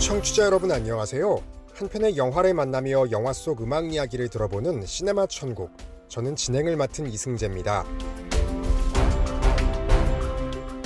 [0.00, 1.42] 청취자 여러분 안녕하세요.
[1.74, 5.70] 한 편의 영화를 만나며 영화 속 음악 이야기를 들어보는 시네마 천국.
[6.08, 7.84] 저는 진행을 맡은 이승재입니다.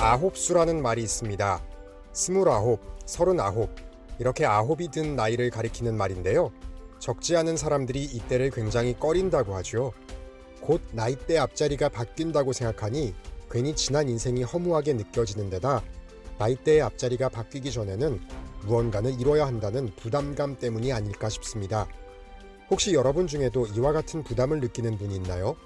[0.01, 1.63] 아홉수라는 말이 있습니다.
[2.13, 3.71] 스물아홉, 서른아홉,
[4.19, 6.51] 이렇게 아홉이 든 나이를 가리키는 말인데요.
[6.99, 9.93] 적지 않은 사람들이 이때를 굉장히 꺼린다고 하죠.
[10.61, 13.15] 곧 나이대 앞자리가 바뀐다고 생각하니
[13.49, 15.83] 괜히 지난 인생이 허무하게 느껴지는 데다
[16.39, 18.21] 나이대의 앞자리가 바뀌기 전에는
[18.67, 21.87] 무언가는 이뤄야 한다는 부담감 때문이 아닐까 싶습니다.
[22.71, 25.57] 혹시 여러분 중에도 이와 같은 부담을 느끼는 분이 있나요?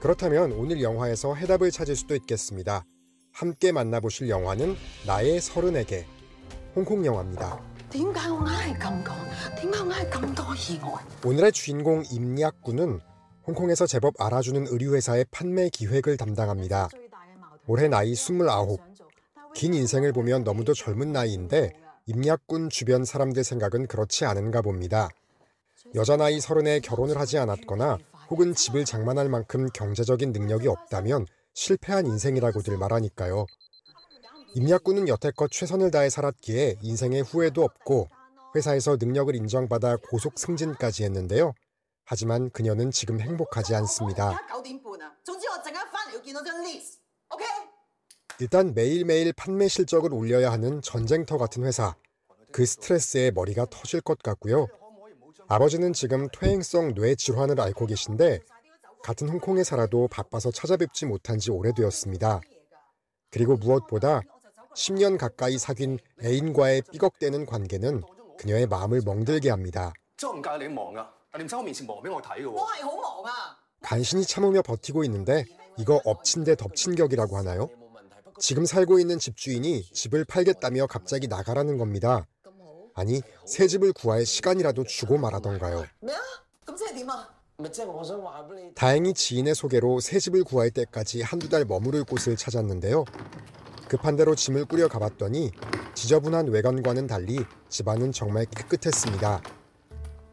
[0.00, 2.84] 그렇다면 오늘 영화에서 해답을 찾을 수도 있겠습니다.
[3.32, 6.06] 함께 만나보실 영화는 나의 서른에게
[6.74, 7.60] 홍콩 영화입니다.
[11.24, 13.00] 오늘의 주인공 임약구는
[13.46, 16.88] 홍콩에서 제법 알아주는 의류회사의 판매 기획을 담당합니다.
[17.66, 18.78] 올해 나이 29.
[19.54, 21.72] 긴 인생을 보면 너무도 젊은 나이인데
[22.06, 25.08] 임약군 주변 사람들 생각은 그렇지 않은가 봅니다.
[25.94, 27.98] 여자 나이 서른에 결혼을 하지 않았거나
[28.30, 33.46] 혹은 집을 장만할 만큼 경제적인 능력이 없다면 실패한 인생이라고들 말하니까요.
[34.54, 38.08] 임약군은 여태껏 최선을 다해 살았기에 인생에 후회도 없고
[38.54, 41.52] 회사에서 능력을 인정받아 고속 승진까지 했는데요.
[42.04, 44.38] 하지만 그녀는 지금 행복하지 않습니다.
[48.40, 51.94] 일단 매일매일 판매 실적을 올려야 하는 전쟁터 같은 회사.
[52.50, 54.66] 그 스트레스에 머리가 터질 것 같고요.
[55.48, 58.40] 아버지는 지금 퇴행성 뇌 질환을 앓고 계신데
[59.02, 62.40] 같은 홍콩에 살아도 바빠서 찾아뵙지 못한 지 오래되었습니다.
[63.30, 64.22] 그리고 무엇보다
[64.74, 68.02] 10년 가까이 사귄 애인과의 삐걱대는 관계는
[68.38, 69.92] 그녀의 마음을 멍들게 합니다.
[72.52, 73.24] 뭐, 뭐, 뭐.
[73.82, 75.44] 간신히 참으며 버티고 있는데
[75.76, 77.68] 이거 엎친 데 덮친 격이라고 하나요?
[78.42, 82.26] 지금 살고 있는 집주인이 집을 팔겠다며 갑자기 나가라는 겁니다.
[82.92, 85.84] 아니, 새 집을 구할 시간이라도 주고 말하던가요.
[88.74, 93.04] 다행히 지인의 소개로 새 집을 구할 때까지 한두 달 머무를 곳을 찾았는데요.
[93.88, 95.52] 급한 대로 짐을 꾸려 가봤더니
[95.94, 97.38] 지저분한 외관과는 달리
[97.68, 99.40] 집안은 정말 깨끗했습니다.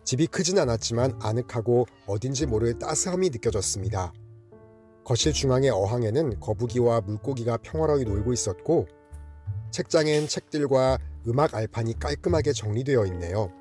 [0.04, 4.12] 집이 크진 않았지만 아늑하고 어딘지 모를 따스함이 느껴졌습니다.
[5.10, 8.88] 거실 중앙의 어항에는 거북이와 물고기가 평화로이 놀고 있었고
[9.72, 13.52] 책장엔 책들과 음악 알판이 깔끔하게 정리되어 있네요.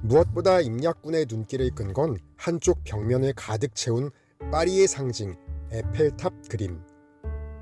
[0.00, 4.10] 무엇보다 임약군의 눈길을 끈 건 한쪽 벽면을 가득 채운
[4.50, 5.36] 파리의 상징
[5.70, 6.80] 에펠탑 그림.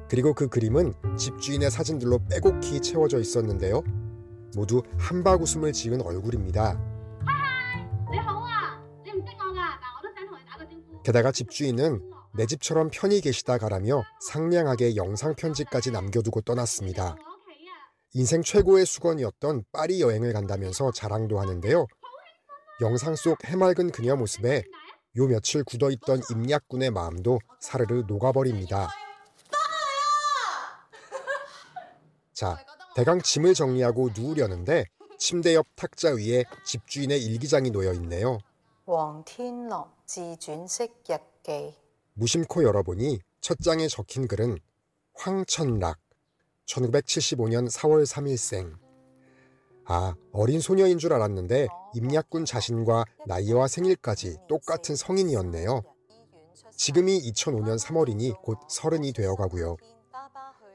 [0.08, 3.82] 그리고 그 그림은 집주인의 사진들로 빼곡히 채워져 있었는데요.
[4.54, 6.80] 모두 한바구음을 지은 얼굴입니다.
[11.02, 17.15] 게다가 집주인은 내 집처럼 편히 계시다 가라며 상냥하게 영상 편지까지 남겨두고 떠났습니다.
[17.15, 17.73] 我屋企啊，
[18.13, 21.87] 인생 최고의 수건이었던 파리 여행을 간다면서 자랑도 하는데요.
[22.81, 24.63] 영상 속 해맑은 그녀 모습에
[25.17, 28.89] 요 며칠 굳어있던 임약군의 마음도 사르르 녹아버립니다.
[32.33, 32.57] 자,
[32.95, 34.85] 대강 짐을 정리하고 누우려는데
[35.17, 38.39] 침대 옆 탁자 위에 집주인의 일기장이 놓여 있네요.
[38.85, 41.82] 黃天樂自傳式日記。
[42.14, 44.58] 무심코 열어보니 첫 장에 적힌 글은
[45.14, 45.98] 황천락
[46.66, 48.78] 1975년 4월 3일생
[49.86, 55.82] 아, 어린 소녀인 줄 알았는데 임약군 자신과 나이와 생일까지 똑같은 성인이었네요.
[56.70, 59.76] 지금이 2005년 3월이니 곧 서른이 되어가고요.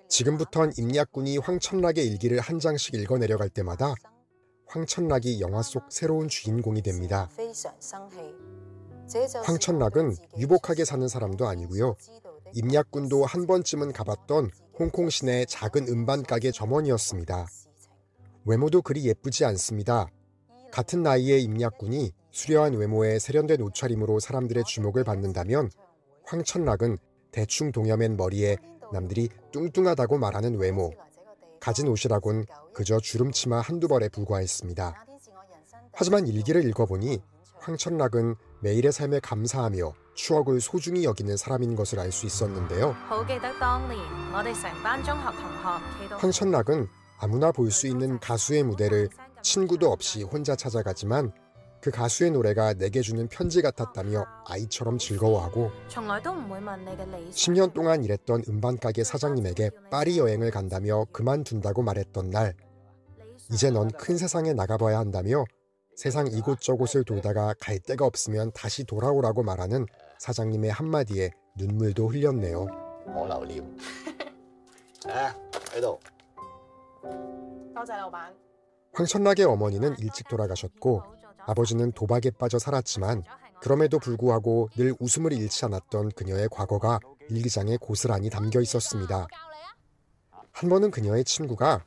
[0.08, 3.96] 지금부턴 임약군이 황천락의 일기를 한 장씩 읽어내려갈 때마다
[4.68, 7.30] 황천락이 영화 속 새로운 주인공이 됩니다.
[9.44, 11.96] 황천락은 유복하게 사는 사람도 아니고요.
[12.54, 17.48] 임약군도 한 번쯤은 가봤던 홍콩 시내 작은 음반 가게 점원이었습니다.
[18.46, 20.08] 외모도 그리 예쁘지 않습니다.
[20.72, 25.70] 같은 나이의 임약군이 수려한 외모에 세련된 옷차림으로 사람들의 주목을 받는다면
[26.26, 26.98] 황천락은
[27.32, 28.58] 대충 동여맨 머리에
[28.92, 30.92] 남들이 뚱뚱하다고 말하는 외모,
[31.60, 35.06] 가진 옷이라곤 그저 주름치마 한두 벌에 불과했습니다.
[35.92, 37.22] 하지만 일기를 읽어보니
[37.60, 42.96] 황천락은 매일의 삶에 감사하며 추억을 소중히 여기는 사람인 것을 알 수 있었는데요.
[46.18, 46.88] 황천락은
[47.20, 49.10] 아무나 볼 수 있는 가수의 무대를
[49.42, 51.32] 친구도 없이 혼자 찾아가지만
[51.82, 55.72] 그 가수의 노래가 내게 주는 편지 같았다며 아이처럼 즐거워하고
[57.32, 62.54] 10년 동안 일했던 음반가게 사장님에게 파리 여행을 간다며 그만둔다고 말했던 날
[63.54, 65.46] 이제 넌 큰 세상에 나가봐야 한다며
[66.00, 69.86] 세상 이곳저곳을 돌다가 갈 데가 없으면 다시 돌아오라고 말하는
[70.18, 72.68] 사장님의 한마디에 눈물도 흘렸네요.
[78.94, 81.04] 황천락의 어머니는 일찍 돌아가셨고
[81.40, 83.24] 아버지는 도박에 빠져 살았지만
[83.60, 89.28] 그럼에도 불구하고 늘 웃음을 잃지 않았던 그녀의 과거가 일기장에 고스란히 담겨 있었습니다.
[90.54, 91.84] 한 번은 그녀의 친구가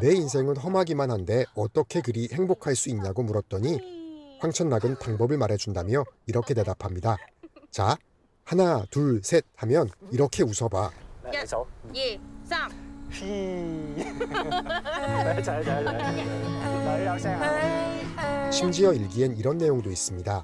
[0.00, 7.16] 내 인생은 험하기만 한데 어떻게 그리 행복할 수 있냐고 물었더니 황천락은 방법을 말해준다며 이렇게 대답합니다.
[7.70, 7.96] 자,
[8.44, 10.90] 하나, 둘, 셋 하면 이렇게 웃어봐.
[11.34, 11.44] 야,
[11.94, 12.90] 예, 쌈.
[18.50, 20.42] 심지어 일기엔 이런 내용도 있습니다.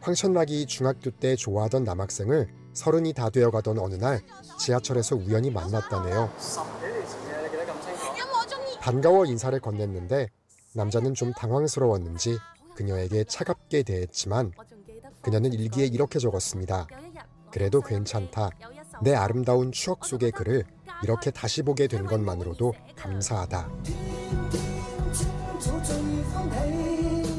[0.00, 4.20] 황천락이 중학교 때 좋아하던 남학생을 서른이 다 되어가던 어느 날
[4.60, 6.30] 지하철에서 우연히 만났다네요.
[8.86, 10.28] 반가워 인사를 건넸는데
[10.72, 12.38] 남자는 좀 당황스러웠는지
[12.76, 14.52] 그녀에게 차갑게 대했지만
[15.22, 16.86] 그녀는 일기에 이렇게 적었습니다.
[17.50, 18.50] 그래도 괜찮다.
[19.02, 20.62] 내 아름다운 추억 속의 글을
[21.02, 23.68] 이렇게 다시 보게 된 것만으로도 감사하다.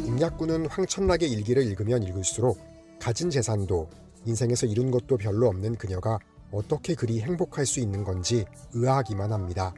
[0.06, 2.60] 임약군은 황천락의 일기를 읽으면 읽을수록
[3.00, 3.90] 가진 재산도
[4.26, 6.20] 인생에서 이룬 것도 별로 없는 그녀가
[6.52, 9.74] 어떻게 그리 행복할 수 있는 건지 의아하기만 합니다.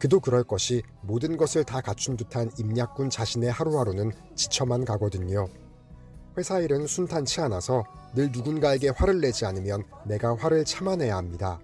[0.00, 5.46] 그도 그럴 것이 모든 것을 다 갖춘 듯한 임약군 자신의 하루하루는 지쳐만 가거든요.
[6.38, 11.60] 회사 일은 순탄치 않아서 늘 누군가에게 화를 내지 않으면 내가 화를 참아내야 합니다.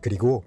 [0.00, 0.42] 그리고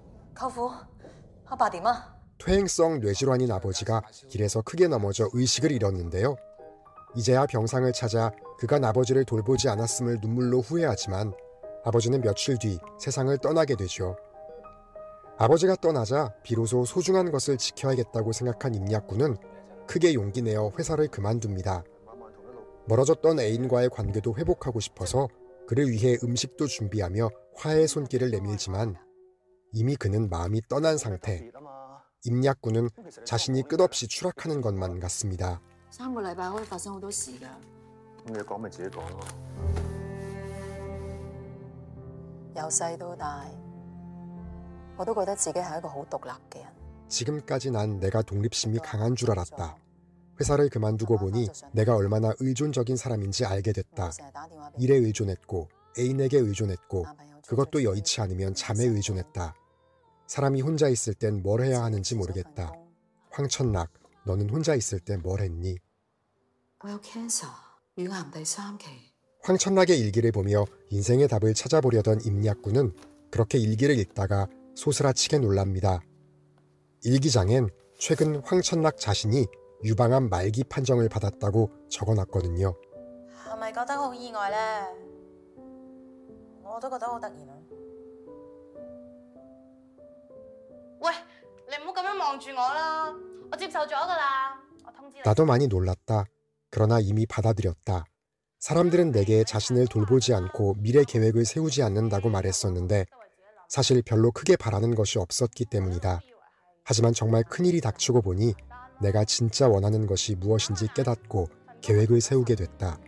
[2.38, 6.36] 퇴행성 뇌질환인 아버지가 길에서 크게 넘어져 의식을 잃었는데요.
[7.16, 11.32] 이제야 병상을 찾아 그가 아버지를 돌보지 않았음을 눈물로 후회하지만
[11.84, 14.16] 아버지는 며칠 뒤 세상을 떠나게 되죠.
[15.40, 19.38] 아버지가 떠나자 비로소 소중한 것을 지켜야겠다고 생각한 임약군은
[19.86, 21.82] 크게 용기 내어 회사를 그만둡니다.
[22.86, 25.28] 멀어졌던 애인과의 관계도 회복하고 싶어서
[25.66, 28.96] 그를 위해 음식도 준비하며 화해의 손길을 내밀지만
[29.72, 31.50] 이미 그는 마음이 떠난 상태.
[32.26, 32.90] 임약군은
[33.24, 35.62] 자신이 끝없이 추락하는 것만 같습니다.
[44.99, 46.67] 我都覺得自己係一個好獨立嘅人。
[47.07, 49.77] 지금까지 난 내가 독립심이 강한 줄 알았다.
[50.39, 54.09] 회사를 그만두고 보니 내가 얼마나 의존적인 사람인지 알게 됐다.
[54.11, 59.53] 成日打電話俾 일에 의존했고 애인에게 의존했고 男朋友 그것도 여의치 않으면 잠에 의존했다.
[60.27, 62.73] 사람이 혼자 있을 땐 뭘 해야 하는지 모르겠다.
[63.31, 63.91] 황천락,
[64.25, 65.77] 너는 혼자 있을 때 뭘 했니?
[66.83, 67.47] 我有 cancer，
[67.95, 68.87] 乳癌第三期。
[69.43, 72.93] 황천락의 일기를 보며 인생의 답을 찾아보려던 임약군은
[73.29, 74.47] 그렇게 일기를 읽다가
[74.80, 76.00] 소스라치게 놀랍니다.
[77.04, 77.68] 일기장엔
[77.98, 79.46] 최근 황천락 자신이
[79.84, 82.74] 유방암 말기 판정을 받았다고 적어놨거든요.
[95.24, 96.24] 나도 많이 놀랐다.
[96.70, 98.04] 그러나 이미 받아들였다.
[98.60, 103.04] 사람들은 내게 자신을 돌보지 않고 미래 계획을 세우지 않는다고 말했었는데
[103.70, 106.20] 사실 별로 크게 바라는 것이 없었기 때문이다.
[106.84, 108.52] 하지만 정말 큰일이 닥치고 보니
[109.00, 111.48] 내가 진짜 원하는 것이 무엇인지 깨닫고
[111.80, 112.98] 계획을 세우게 됐다.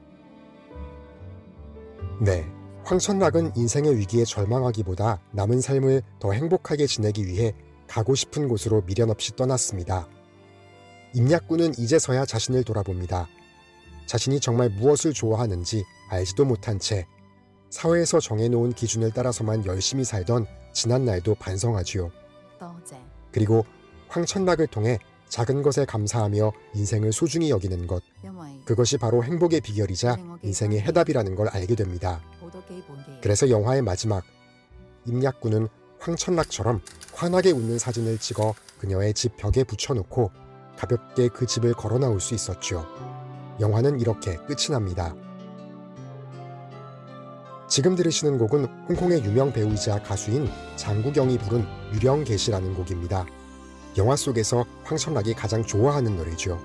[2.20, 2.46] 네.
[2.84, 7.54] 황천락은 인생의 위기에 절망하기보다 남은 삶을 더 행복하게 지내기 위해
[7.88, 10.08] 가고 싶은 곳으로 미련 없이 떠났습니다.
[11.14, 13.28] 임약군은 이제서야 자신을 돌아봅니다.
[14.06, 17.06] 자신이 정말 무엇을 좋아하는지 알지도 못한 채
[17.72, 22.12] 사회에서 정해놓은 기준을 따라서만 열심히 살던 지난 날도 반성하지요.
[23.32, 23.64] 그리고
[24.08, 24.98] 황천락을 통해
[25.30, 28.02] 작은 것에 감사하며 인생을 소중히 여기는 것.
[28.66, 32.20] 그것이 바로 행복의 비결이자 인생의 해답이라는 걸 알게 됩니다.
[33.22, 34.22] 그래서 영화의 마지막
[35.06, 35.66] 임약군은
[35.98, 36.82] 황천락처럼
[37.14, 40.30] 환하게 웃는 사진을 찍어 그녀의 집 벽에 붙여놓고
[40.76, 42.86] 가볍게 그 집을 걸어 나올 수 있었죠.
[43.60, 45.14] 영화는 이렇게 끝이 납니다.
[47.72, 51.64] 지금 들으시는 곡은 홍콩의 유명 배우이자 가수인 장국영이 부른
[51.94, 53.24] 유령계시라는 곡입니다.
[53.96, 56.60] 영화 속에서 황천락이 가장 좋아하는 노래죠.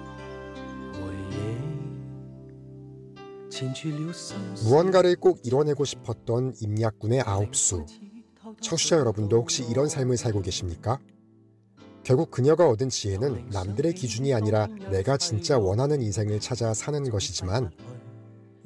[4.66, 7.86] 무언가를 꼭 이뤄내고 싶었던 임약군의 아홉수.
[8.60, 11.00] 청취자 여러분도 혹시 이런 삶을 살고 계십니까?
[12.04, 17.72] 결국 그녀가 얻은 지혜는 남들의 기준이 아니라 내가 진짜 원하는 인생을 찾아 사는 것이지만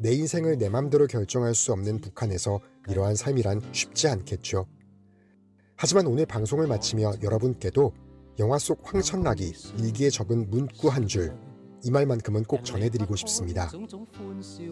[0.01, 4.65] 내 인생을 내 맘대로 결정할 수 없는 북한에서 이러한 삶이란 쉽지 않겠죠.
[5.75, 7.93] 하지만 오늘 방송을 마치며 여러분께도
[8.39, 11.37] 영화 속 황천락이 일기에 적은 문구 한 줄,
[11.83, 13.71] 이 말만큼은 꼭 전해드리고 싶습니다.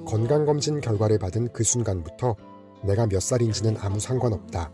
[0.07, 2.35] 건강검진 결과를 받은 그 순간부터
[2.83, 4.71] 내가 몇 살인지는 아무 상관없다.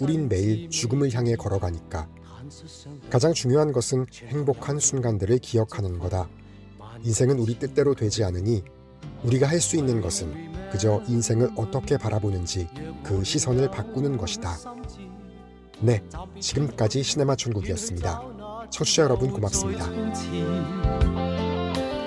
[0.00, 2.08] 우린 매일 죽음을 향해 걸어가니까
[3.10, 6.30] 가장 중요한 것은 행복한 순간들을 기억하는 거다.
[7.02, 8.64] 인생은 우리 뜻대로 되지 않으니
[9.23, 12.67] 우리가 할 수 있는 것은 그저 인생을 어떻게 바라보는지
[13.03, 14.57] 그 시선을 바꾸는 것이다.
[15.79, 16.03] 네,
[16.39, 18.21] 지금까지 시네마 천국이었습니다.
[18.69, 19.87] 청취자 여러분 고맙습니다.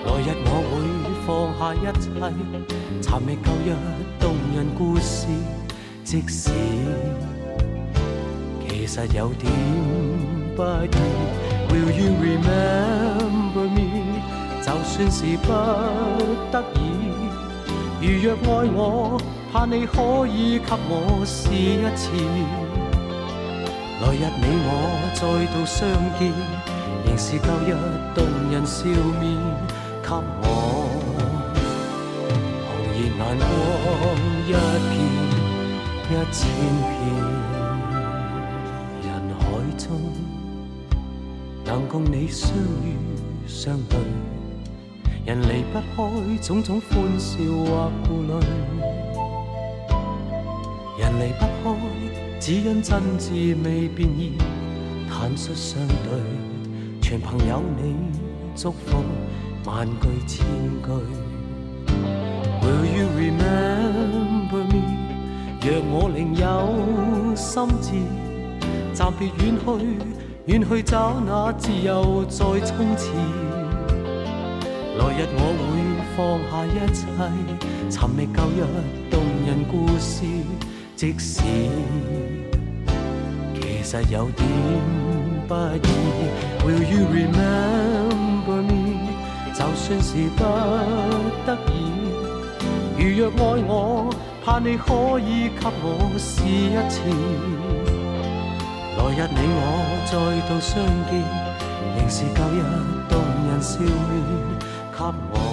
[0.03, 0.73] 來日我會
[1.25, 2.09] 放下一切，
[3.01, 3.67] 尋覓舊日
[4.19, 4.23] 動
[4.55, 5.27] 人故事。
[6.03, 6.49] 即使
[8.67, 9.43] 其實有點
[10.55, 10.95] 不易，
[11.71, 13.84] Will you remember me？
[14.66, 15.46] 就算是不
[16.50, 16.76] 得已，
[18.02, 19.16] 如若爱我，
[19.52, 22.10] 盼你可以给我试一次。
[24.02, 24.68] 来日你我
[25.14, 25.22] 再
[25.54, 25.86] 度相
[26.18, 26.34] 见，
[27.06, 27.70] 仍是旧日
[28.12, 28.18] 动
[28.50, 28.84] 人笑
[29.20, 29.24] 面，
[30.02, 30.10] 给
[30.42, 30.44] 我
[32.66, 33.48] 紅熱眼光
[34.48, 34.50] 一
[34.90, 34.92] 片
[36.10, 36.42] 一千
[36.90, 36.92] 片。
[39.04, 39.08] 人
[39.38, 39.42] 海
[39.78, 39.86] 中
[41.64, 42.50] 能共你相
[42.82, 42.98] 遇
[43.46, 43.96] 相對，
[45.26, 48.32] 人離不開種種歡笑或顧慮。
[51.00, 51.74] 人離不開，
[52.38, 54.38] 只因真摯未變異，
[55.10, 55.96] 坦率相對，
[57.02, 57.96] 全凭有你
[58.54, 59.02] 祝福，
[59.64, 60.46] 萬句千
[60.80, 60.92] 句。
[62.62, 64.80] Will you remember me？
[65.60, 67.90] 若我另有心志，
[68.94, 69.66] 暫別遠去，
[70.46, 73.10] 遠去找那自由再衝刺。
[74.98, 75.70] 來日我會
[76.16, 76.16] 放
[76.50, 76.98] 下一切，
[77.90, 78.60] 尋覓舊日
[79.10, 79.14] 動
[79.46, 80.14] 人故事。
[80.96, 81.42] 即使
[83.54, 84.40] 其實有點
[85.46, 85.86] 不易
[86.64, 88.72] ，Will you remember me？
[89.52, 90.42] 就算是不
[91.44, 91.70] 得已，
[92.98, 93.70] 如若愛我，
[94.44, 96.94] 盼你可以給我試一次。
[98.96, 99.60] 來日你我
[100.06, 100.12] 再
[100.48, 100.72] 度相
[101.10, 101.12] 見，
[101.98, 102.58] 仍是舊日
[103.10, 103.12] 動
[103.46, 103.84] 人笑面，
[104.96, 105.45] 給我。